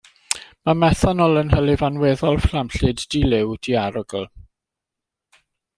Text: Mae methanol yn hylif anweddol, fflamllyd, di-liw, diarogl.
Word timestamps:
Mae 0.69 0.77
methanol 0.83 1.41
yn 1.41 1.53
hylif 1.57 1.83
anweddol, 1.89 2.41
fflamllyd, 2.47 3.07
di-liw, 3.17 3.55
diarogl. 3.69 4.29